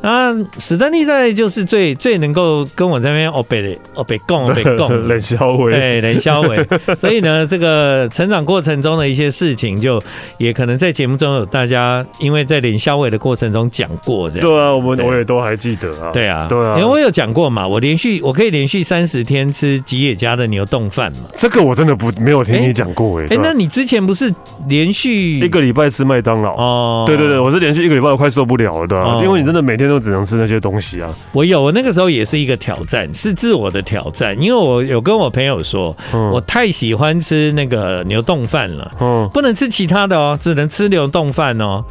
[0.04, 6.62] 啊，史丹利在就是最最能够跟我这边哦北的欧北共 欧北共冷消伟，对冷消伟，
[6.98, 10.02] 所以呢，这个成长过程中的一些事情，就
[10.36, 14.42] 也可能在节目中有大家因为在冷消伟的过程中讲过这样。
[14.46, 16.10] 对啊，我们我也都还记得啊。
[16.12, 21.20] 对啊，对啊，因为我有讲过嘛，我连续我可以连续三十天吃吉野家的牛冻饭嘛。
[21.38, 23.26] 这个我真的不没有听你讲过哎。
[23.30, 24.30] 哎，那你之前不是
[24.68, 27.04] 连续一个礼拜吃麦当劳哦？
[27.06, 29.93] 对对对，我是连续一个礼拜都快受不了了，对啊，因为你真的每天都。
[29.94, 31.08] 就只能吃那些东西啊！
[31.32, 41.84] 我有，我那个时候也是一个挑战，是自我的挑战，因为我有跟我朋友说，嗯、我太喜欢吃那个牛冻饭了，嗯，不能吃其他的哦，只能吃牛冻饭哦。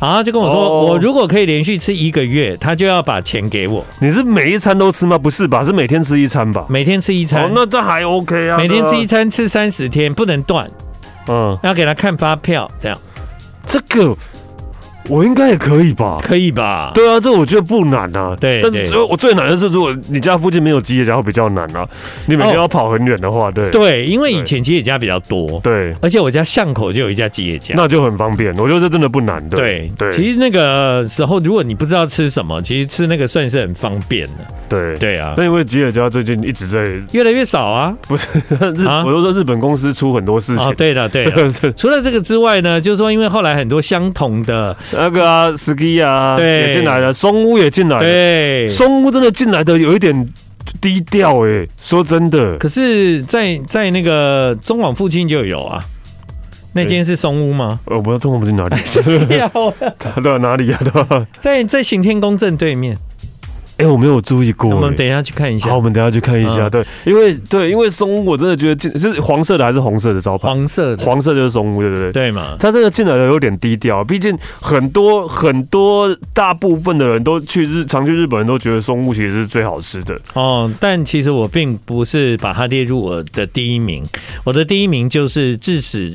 [0.00, 3.84] 然后就跟我说，哦、我如果可以连续吃一个月，他就要把钱给我。
[4.00, 5.18] 你是每一餐都吃吗？
[5.18, 5.62] 不是吧？
[5.62, 6.64] 是每天吃一餐吧？
[6.70, 8.56] 每天吃一餐，哦、那这还 OK 啊？
[8.56, 10.66] 每天吃一餐，吃三十天，不能断，
[11.28, 12.98] 嗯，要给他看发票，这样。
[13.66, 14.16] 这个。
[15.08, 16.18] 我应该也可以吧？
[16.22, 16.92] 可以吧？
[16.94, 18.36] 对啊，这我觉得不难啊。
[18.40, 21.86] 对，但是我最难的是，如果你家附近没有吉野家，会比较难啊。
[22.26, 28.56] 你每天要跑很远的话，对对，因为以前吉野家比较多，对，而且我家巷口就有一家吉野家，那就很方便。
[28.56, 29.56] 我觉得这真的不难的。
[29.56, 34.46] 对对，其实那个时候，如果你不知道吃什么，其实吃那个算是很方便的。
[34.68, 37.92] 对对啊，那因为吉野家最近一直在越来越少啊。
[38.06, 40.74] 不是 日，我都说日本公司出很多事情。
[40.74, 41.50] 对的对的。
[41.76, 46.04] 除了这个之外呢，就是说，因为后来很多相同的那个啊，ski。
[46.04, 50.28] 啊，对，也进来了，松屋也进来了，对，松屋真的进来的有一点
[50.80, 52.56] 低调哎，说真的。
[52.58, 55.84] 可是在，在在那个中网附近就有啊，
[56.74, 57.80] 那间是松屋吗？
[57.86, 59.18] 呃，我不知道中广不是哪里， 是
[60.40, 60.80] 哪里啊？
[60.82, 62.96] 对，在在行天宫正对面。
[63.80, 64.68] 哎，我没有注意过。
[64.68, 65.70] 我们等一下去看一下。
[65.70, 66.68] 好，我们等一下去看一下。
[66.68, 70.48] 对，因为对，因为松屋我真的觉得进是黄色的还是红色的招牌？
[70.48, 72.12] 黄色的，黄色就是松屋，对不对？
[72.12, 72.56] 对嘛？
[72.60, 80.14] 他这个进来的有点低调，毕竟很多很多大部分的人都去日常去日本人都觉得松屋其实是最好吃的。
[80.34, 84.04] 哦，但其实我并不是把它列入我的第一名，
[84.44, 86.14] 我的第一名就是致使。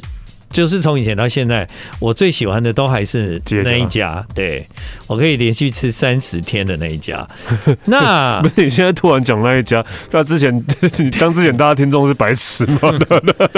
[0.56, 1.68] 就是从以前到现在，
[2.00, 4.26] 我最喜欢的都还是那一家。
[4.34, 4.66] 对，
[5.06, 7.28] 我可以连续吃三十天的那一家。
[7.84, 9.84] 那不是你现在突然讲那一家？
[10.12, 10.56] 那之前
[10.98, 12.80] 你 当之前大家听众是白痴吗？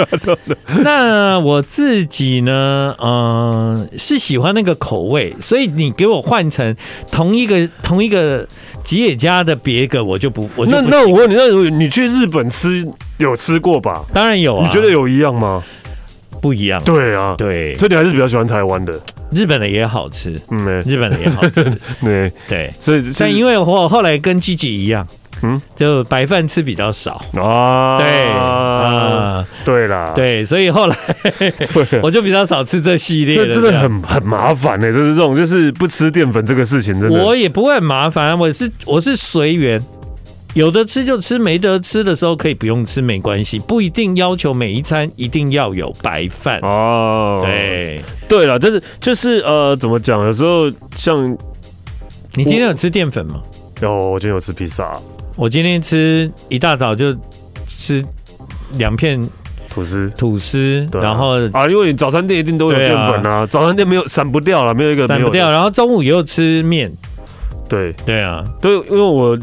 [0.82, 2.92] 那我自己呢？
[3.00, 6.74] 嗯，是喜欢那个口味，所以你给我换成
[7.12, 8.44] 同一个同一个
[8.82, 10.82] 吉野家的别个，我就不我就不。
[10.82, 12.84] 那那我问你，那你去日本吃
[13.18, 14.04] 有吃过吧？
[14.12, 14.66] 当然有啊。
[14.66, 15.62] 你觉得有一样吗？
[16.40, 18.92] 不一样，对啊，对，所以你还是比较喜欢台湾的，
[19.30, 21.64] 日本的也好吃，嗯，日本的也好吃，
[22.00, 22.32] 对。
[22.48, 25.06] 对，所以但因为我后来跟吉吉一样，
[25.42, 27.20] 嗯，就白饭吃比较少。
[27.34, 28.24] 啊，对。
[28.28, 30.96] 啊，对啦，对，所以后来
[32.02, 39.80] 我就比较少吃这系列，这真的很很麻烦呢，就是这种就是不吃淀粉这个事情，真的，我也不会很麻烦，我是我是随缘。
[40.58, 47.40] 有的吃就吃，没得吃的时候可以不用吃，没关系，不一定要求每一餐一定要有白饭哦。
[47.44, 50.20] 对对了，就是就是呃，怎么讲？
[50.26, 51.30] 有时候像
[52.34, 53.40] 你今天有吃淀粉吗？
[53.80, 54.98] 有，我今天有吃披萨。
[55.36, 57.14] 我今天吃一大早就
[57.68, 58.04] 吃
[58.72, 59.16] 两片
[59.70, 65.48] 吐司，吐司，然后啊，因为你早餐店一定都有淀粉啊，早餐店没有散不掉了，没有一个散不掉。
[65.52, 66.90] 然后中午又吃面，
[67.68, 69.38] 对对啊，对，因为我。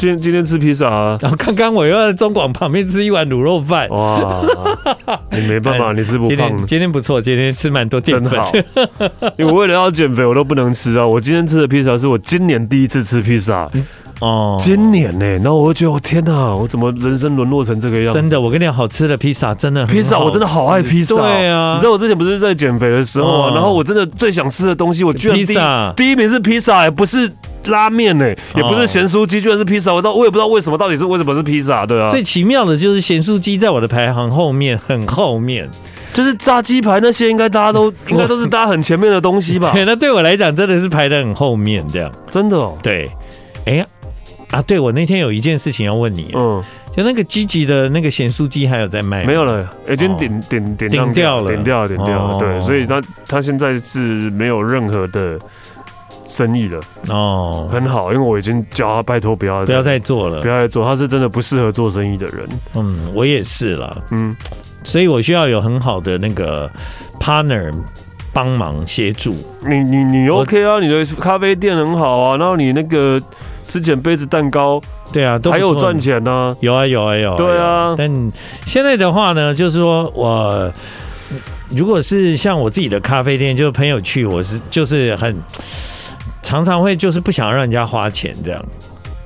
[0.00, 3.86] 今天今天吃披萨啊，然后刚刚我又在中广旁边吃一碗卤肉饭。
[3.90, 4.42] 哇，
[5.30, 6.28] 你没办法，你吃不胖。
[6.30, 8.42] 今天，今天不错，今天吃蛮多淀粉。
[8.42, 8.50] 好，
[9.36, 11.06] 因为为了要减肥，我都不能吃啊。
[11.06, 13.68] 我今天吃的披萨是我今年第一次吃披萨。
[14.20, 18.18] 哦，今年呢、欸，然后我就觉得，我天哪，我怎么人生沦落成这个样子？
[18.18, 21.14] 真的，我跟你讲，好吃的披萨真的，披萨我真的好爱披萨。
[21.16, 25.56] 对啊，你知道我之前不是在减肥的时候啊，然后我真的最想吃的东西，我居然第一
[25.94, 27.30] 第一名是披萨，也不是。
[27.66, 29.92] 拉面呢，也不是咸酥鸡，居然是披萨。
[29.92, 31.84] 我到我也不知道为什么，到底是为什么是披萨？
[31.84, 35.68] 对啊，最奇妙的就是咸酥鸡在我的排行后面，很后面。
[36.12, 39.70] 就是炸鸡排那些，应该大家都 应该都是大家很前面的东西吧？
[39.74, 42.76] 对，那对我来讲真的是排的很后面，这样真的哦。
[42.82, 43.08] 对，
[43.64, 43.86] 哎呀
[44.50, 46.60] 啊，对我那天有一件事情要问你，嗯，
[46.96, 49.24] 就那个积极的那个咸酥鸡还有在卖？
[49.24, 52.38] 没有了，已经点点点点掉了，顶掉了，点掉了。
[52.40, 53.98] 对，所以他他现在是
[54.30, 55.38] 没有任何的。
[56.30, 62.48] 生意了哦，很好，因为我已经叫他拜托不要不要再做了，不要再做，他是真的不适合做生意的人。
[62.74, 64.34] 嗯，我也是了，嗯，
[64.84, 66.70] 所以我需要有很好的那个
[67.18, 67.72] partner
[68.32, 69.34] 帮忙协助。
[69.68, 70.78] 你你你 OK 啊？
[70.78, 73.20] 你的咖啡店很好啊，然后你那个
[73.66, 74.80] 之前杯子蛋糕，
[75.12, 77.92] 对啊，都还有赚钱呢，有啊有啊有，对啊。
[77.98, 78.08] 但
[78.66, 80.72] 现在的话呢，就是说我
[81.70, 85.36] 如果是像我自己的咖啡店，就是朋友去，我是就是很。
[86.42, 88.64] 常常会就是不想让人家花钱这样。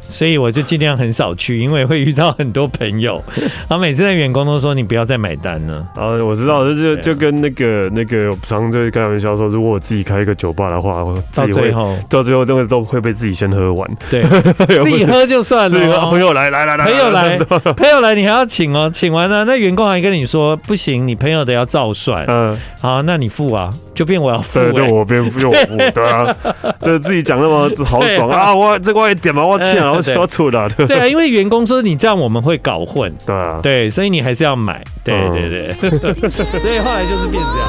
[0.08, 3.22] 所以我就尽量很少去，因为会遇到很多朋友，
[3.68, 5.86] 然后每次的员工都说，你不要再买单了。
[5.96, 11.96] 然后我知道，就就跟那个那个常常就开玩笑说，如果我自己开一个酒吧的话，到最后。
[12.08, 13.90] 到最后都会都会被自己先喝完。
[14.10, 14.22] 对，
[14.82, 16.00] 自己喝就算了。
[16.10, 22.24] 朋友来来来来，朋友来朋友来，你还要请哦，请完了那员工还跟你说不行，你朋友的要照算。
[22.28, 26.36] 嗯，好，那你付啊，就变我要付，对就我变就我付， 对啊，
[26.80, 30.14] 就自己讲那么好爽啊，我这个一点嘛，我欠啊。
[30.14, 30.98] 要出的，对。
[30.98, 37.68] 啊，因为员工说你这样我们会搞混，对啊，对，所以你还是要买，对对对， 所以后来就是变这样。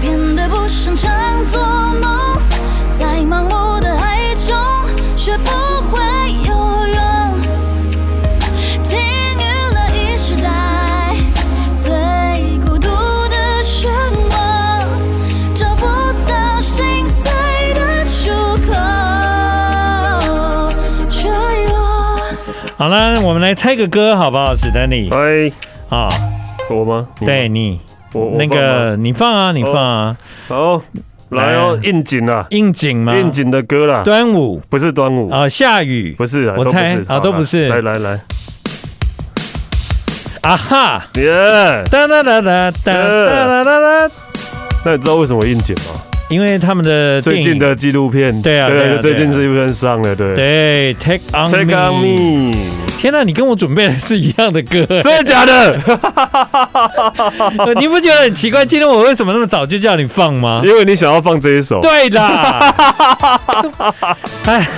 [0.00, 1.12] 变得不擅长
[1.50, 2.27] 做梦，
[22.78, 24.54] 好了，我们来猜个歌好不好？
[24.54, 25.50] 史丹利，哎，
[25.88, 26.08] 啊，
[26.70, 27.08] 我吗？
[27.18, 27.80] 对你，
[28.12, 30.80] 我那个你放啊，你放啊，好，
[31.30, 33.16] 来哦，应景啊，应景吗？
[33.16, 34.04] 应景的歌啦。
[34.04, 34.62] 端午。
[34.70, 35.28] 不是端午。
[35.28, 36.14] 啊，下雨。
[36.16, 36.96] 不是，我猜。
[37.08, 37.66] 啊，都不是。
[37.66, 38.20] 来来来，
[40.42, 44.14] 啊哈，耶，哒哒哒哒哒哒哒哒。
[44.84, 46.00] 那你知道为什么应景吗？
[46.28, 52.52] 因为他们的最近的纪录片，对啊，对，最近纪录片上了，对对，Take on Take on me，
[52.98, 55.78] 天哪，你跟我准备的是一样的歌，真的假的？
[57.80, 58.66] 你不觉得很奇怪？
[58.66, 60.60] 今天我为什么那么早就叫你放吗？
[60.64, 61.80] 因为你想要放这一首。
[61.80, 62.20] 对的。
[64.44, 64.68] 哎，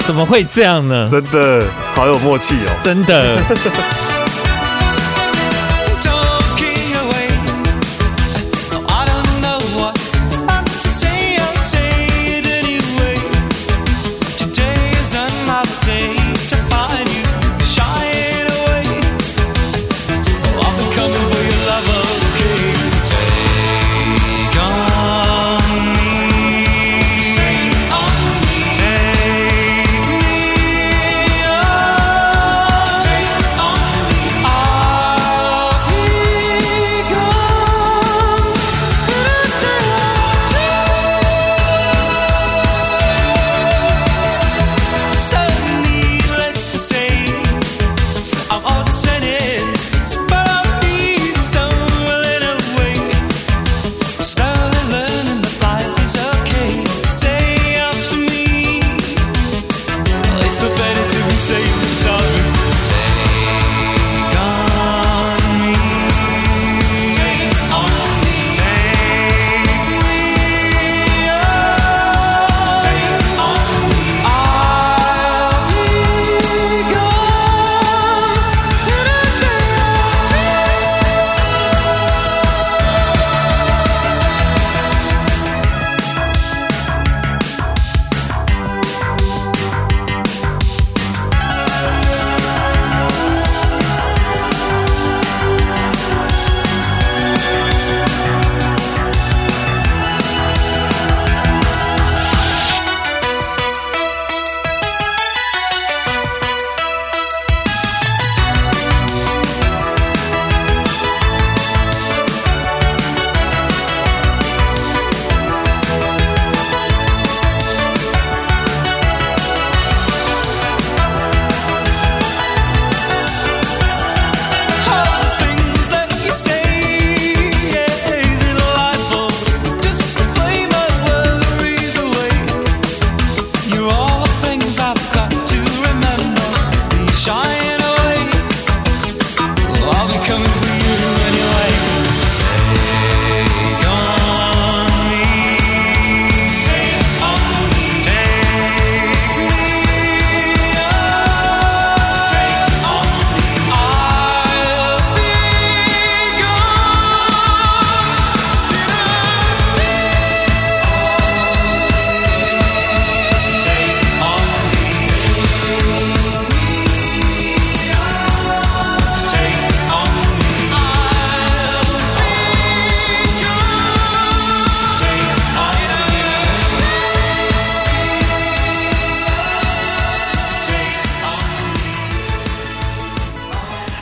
[0.00, 1.08] 怎么会这样呢？
[1.10, 3.38] 真的好有默契哦，真的。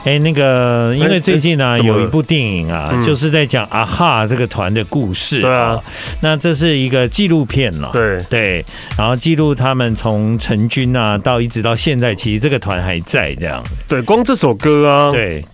[0.09, 5.43] 哎，那个，因为最近呢、啊、有一部电影啊，就是在讲啊哈这个团的故事。
[5.43, 5.79] 对啊，
[6.23, 7.91] 那这是一个纪录片了。
[7.93, 8.65] 对对，
[8.97, 13.63] 然后记录他们从成军啊到一直到现在，其实这个团还在这样。
[13.87, 15.45] 对，光这首歌啊，对。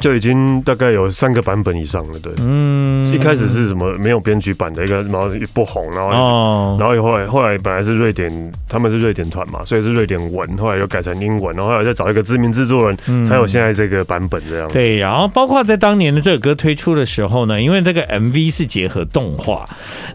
[0.00, 2.32] 就已经大概有三个版本以上了，对。
[2.38, 14.68] 嗯，一开始是什么没有编曲版的一个，然后不红，然后哦，然后后来后来本来是瑞典，他们是瑞典团嘛，所以是瑞典文，后来又改成英文，然后后来再找一个知名制作人，才有现在这个版本这样。
[14.72, 19.64] 对，然后包括在当年的这首歌推出的时候呢，因为这个 MV 是结合动画，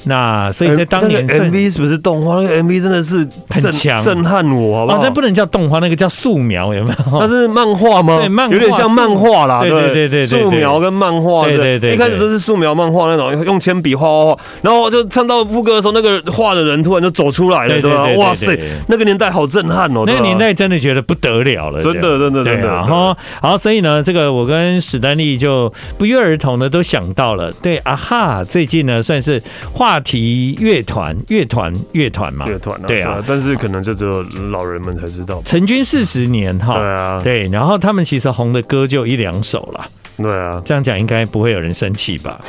[0.05, 2.35] 那所以在当年 MV 是不是动画？
[2.41, 4.99] 那个 MV 真的是很强，震撼我，好不好？
[5.01, 7.19] 那不能叫动画，那个叫素描，有没有？
[7.19, 8.19] 那是漫画吗？
[8.19, 9.61] 对，漫画，有点像漫画啦。
[9.61, 18.07] 对对对对，素描跟漫画，对对对，一开始都是素描漫画那种，用铅笔画画画，然后就唱到副歌的时候，那个画的人突然就走出来了，对吧？
[18.17, 18.57] 哇塞，
[18.87, 22.67] 那个年代好震撼哦，那个年代真的觉得不得了了，真的真的真的。
[22.67, 29.41] 然后好，所以呢，这个我跟史丹利就不约而同的都想到了，对啊哈，最近呢算是
[29.71, 40.00] 话题乐团乐团乐团嘛，乐团对啊，但是可能就只有老人们才知道，成军四十年哈，对啊，对，然后他们其实红的歌就一两首了。
[40.21, 42.39] 对啊，这样讲应该不会有人生气吧？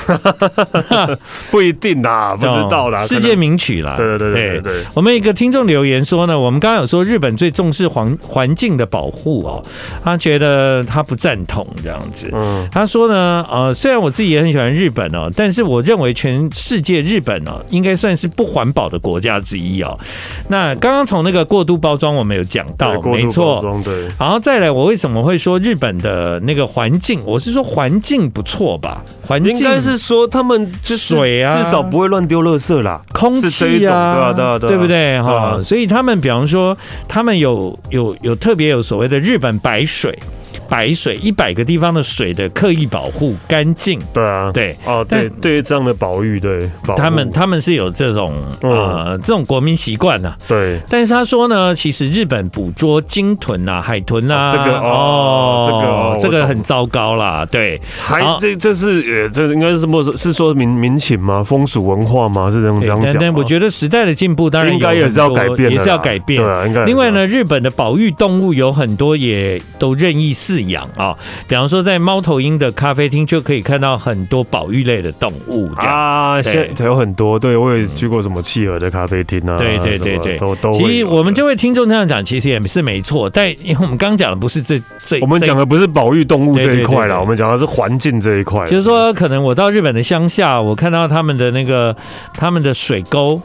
[1.51, 3.03] 不一定啦，不知道啦。
[3.07, 4.85] 世界名曲啦，对对对对对。
[4.95, 9.64] 我们一个听众留言说呢，我们刚刚有说日本最重视环环境的保护哦，
[10.05, 12.29] 他觉得他不赞同这样子。
[12.33, 19.99] 嗯，他说呢，呃，虽然我自己也很喜欢日本哦，但是我认为全世界日本哦，应该算是不环保的国家之一哦。
[20.49, 24.09] 那刚刚从那个过度包装我们有讲到，没错，对。
[24.18, 27.20] 然后再来，我为什么会说日本的那个环境？
[27.25, 27.62] 我是说。
[27.63, 29.03] 环境不错吧？
[29.27, 35.21] 环境应该是说他们水啊，至少不会乱丢垃圾啦，空气啊，对不对？
[35.23, 36.77] 哈，所以他们比方说，
[37.09, 40.19] 他们有有有特别有所谓的日本白水。
[40.73, 46.66] 白水一百个地方的水的刻意保护干净，对啊，对哦，对，对于这样的保育，对，
[46.97, 50.81] 他们他们是有这种呃这种国民习惯呐，对。
[50.89, 57.79] 但是他说呢，其实日本捕捉鲸豚啊、海豚啊，这个哦，这个这个很糟糕啦，对。
[58.01, 60.03] 还这这是呃，这应该是什么？
[60.16, 61.45] 是说民民情吗？
[61.45, 62.51] 风俗文化吗？
[62.51, 63.14] 是这样这样讲？
[63.20, 66.43] 但我觉得时代的进步当然应该也是要改变，也是要改变。
[66.43, 66.87] 对啊，应该。
[66.87, 71.15] 另外呢，日本的保育动物有很多也都任意饲养啊，
[71.49, 77.39] 比方说在猫头鹰的咖啡厅就可以看到很多保育类的动物啊，现在有很多。
[77.39, 80.73] 对，我也去过什么企鹅的咖啡厅啊，对对对对，都都。
[80.75, 88.67] 其实我们这位听众这样讲，其实也是没错，但因为我们刚讲的不是这这，我们讲的不是保育动物这一块啦，我们讲的是环境这一块。
[88.69, 91.97] 就是说，可能我到日本的乡下，我看到他们的那个
[92.35, 93.41] 他们的水沟。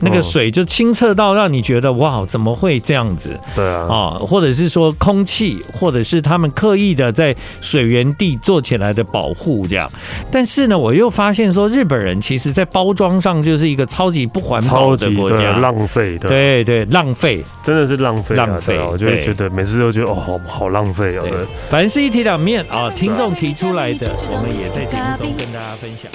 [0.00, 3.38] 那个水就清澈到让你觉得哇，怎么会这样子？
[3.54, 9.90] 对啊，啊，或者是说空气，或者是他们刻意的在水源地做起来的保护这样。
[10.30, 18.78] 但是呢，我又发现说，日本人其实在包装上就是一个超级不环保的国家，浪费的，对对，浪费，真的是浪费，浪费。
[18.80, 21.24] 我就觉得每次都觉得哦，好好浪费哦。
[21.70, 26.10] 反正是一体两面啊，听众提出来的，我们也在节目中跟大家分享。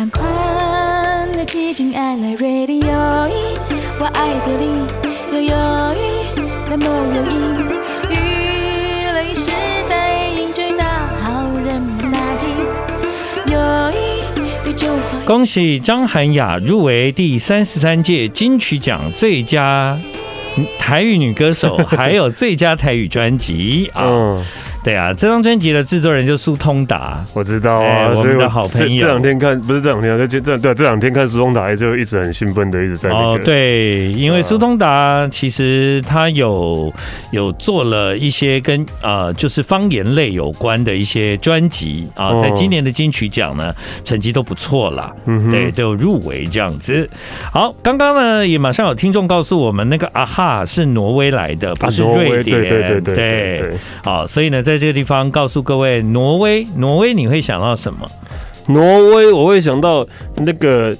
[0.00, 0.22] 赶快
[1.36, 3.28] 的激情爱来 radio，
[3.98, 4.86] 我爱的你，
[5.30, 5.54] 悠悠
[6.70, 9.50] 那么容易，娱乐时
[9.90, 10.86] 代应追到
[11.20, 12.46] 好人撒气，
[13.52, 14.88] 有一宇宙。
[15.26, 20.00] 恭喜张涵雅入围第三十三届金曲奖最佳
[20.78, 24.42] 台语女歌手， 还有最佳台语专辑啊。
[24.82, 29.00] 对啊，这张专辑的制作人就苏通达，我知道啊，欸、我们的好朋友。
[29.00, 33.22] 这两天看不是这两天，就这对这两天看苏通达就一直很兴奋的一直在、那个。
[33.22, 36.90] 哦，对，因为苏通达其实他有
[37.30, 47.06] 有做了一些跟呃就是方言类有关的一些专辑啊，在今年的金曲奖呢成绩都不错啦，嗯哼，对，都有入围这样子。
[47.52, 54.64] 好，刚刚呢也马上有听众告诉我们，那个啊哈是挪威来的，不是瑞典，对对对对对，好，所以呢。
[54.70, 58.08] 在这个地方告诉各位，挪威，挪威你会想到什么？
[58.68, 60.06] 挪威我会想到
[60.36, 60.96] 那个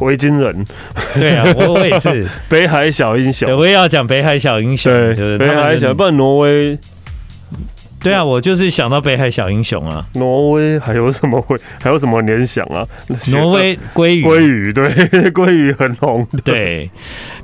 [0.00, 0.64] 维京人。
[1.12, 3.54] 对啊，我我也是 北海小英雄。
[3.54, 4.90] 我也要讲北海小英雄。
[5.14, 6.78] 对，北海小，不然挪威。
[8.02, 10.06] 对啊，我就是想到北海小英雄啊。
[10.14, 12.86] 挪威还有什么会 还有什么联想啊？
[13.32, 14.88] 挪威鲑鱼，鲑鱼对，
[15.32, 16.26] 鲑鱼很红。
[16.44, 16.90] 对。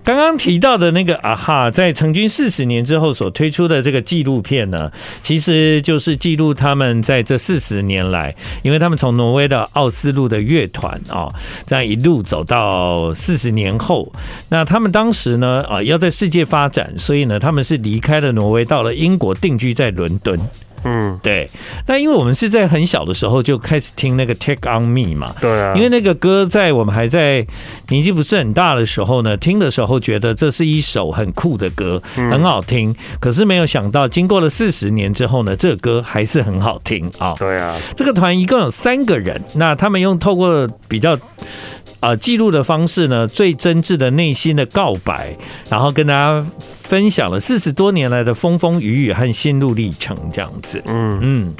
[0.04, 4.90] 刚刚提到的那个啊哈，在成军四十年之后所推出的这个纪录片呢，
[5.22, 11.28] 其实就是记录他们在这四十年来，因为他们从挪威的奥斯陆的乐团啊，
[11.68, 14.12] 这样一路走到四十年后，
[14.48, 20.36] 那他们当时呢啊要在世界发展，所以呢他们是离开了挪威，到了英国定居在伦敦。
[20.84, 21.48] 嗯，对。
[21.86, 25.74] 那因为我们是在很小的时候就开始听那个 Take on Me 嘛，对啊。
[25.74, 27.46] 因为那个歌在我们还在
[27.88, 32.94] 年纪不是很大的时候呢，听的时候觉得这是一首很酷的歌，很好听。
[33.20, 37.34] 可是没有想到，经过了四十年之后呢，这个歌还是很好听啊。
[37.38, 37.78] 对啊。
[37.96, 41.16] 这个团一共有三个人，那他们用透过比较。
[42.02, 45.32] 啊，记录的方式呢，最真挚的内心的告白，
[45.70, 46.44] 然后跟大家
[46.82, 50.82] 分享了四十多年来的风风雨雨和心路历程，这样子。
[50.86, 51.54] 嗯嗯，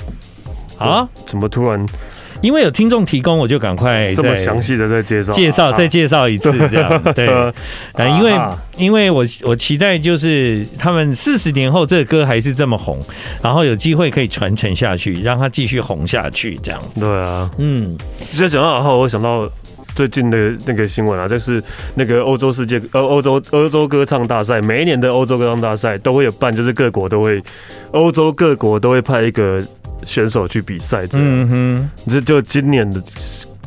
[0.77, 1.87] 好，怎么突然
[2.41, 7.01] 因为有听众提供，我就赶快这么详细的再介绍介绍再介绍一次这样。
[7.15, 7.29] 对，
[7.95, 8.37] 啊，因为
[8.77, 12.99] 因为我我期待就是他们四十年后这个歌还是这么红，
[13.41, 16.99] 然后有机会可以传承下去，让它继续红下去这样子。
[16.99, 17.97] 对啊，嗯，
[18.33, 19.49] 现在讲到然后我想到。
[19.95, 21.63] 最近的那个新闻啊，就是
[21.95, 27.43] 那个欧洲世界呃欧洲欧洲歌唱大赛，每一年的欧洲歌唱大赛都会有办，就是各国都会，
[27.93, 29.63] 欧洲各国都会派一个
[30.05, 31.07] 选手去比赛。
[31.07, 33.03] 这样，嗯哼，这就今年的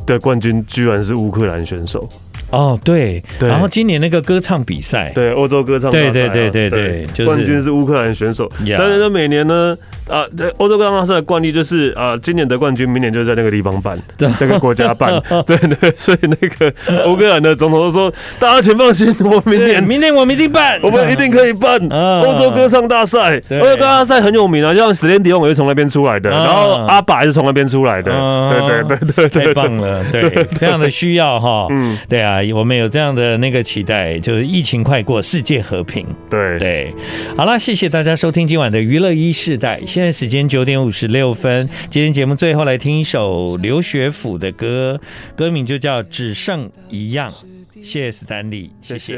[0.06, 2.08] 的冠军居然是乌克兰选手。
[2.50, 8.48] 哦，对，然后今年那个歌唱比赛，对，欧洲歌唱大赛，对对对对对，冠军是乌克兰选手。
[8.78, 9.76] 但是呢，每年呢，
[10.08, 10.24] 啊，
[10.58, 15.20] 欧洲歌唱大赛的惯例就是啊，今年的冠军，明年就在那个地方办，那个国家办。
[15.44, 16.72] 对对，所以那个
[17.10, 21.76] 乌克兰的总统都说：“大家请放心，我明年，明年我们一定办，我们一定可以办
[22.22, 23.38] 欧洲歌唱大赛。
[23.50, 28.12] 欧洲歌唱大赛很有名啊，像史蒂迪翁也是从那边出来的，然后阿爸也是从那边出来的。
[28.52, 30.22] 对对对对，太棒了，对，
[30.54, 31.66] 非常的需要哈。
[31.70, 32.36] 嗯，对啊。
[32.52, 36.06] 我们有这样的那个期待，就是疫情快过，世界和平。
[36.30, 36.94] 对对，
[37.36, 39.80] 好了，谢谢大家收听今晚的娱乐一世代。
[39.86, 45.00] 现在时间九点五十六分，今天节目最后来听一首刘学府的歌，
[45.36, 47.30] 歌名就叫《只剩一样》。
[47.74, 49.16] 谢谢斯坦利，谢谢，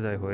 [0.00, 0.30] 再会。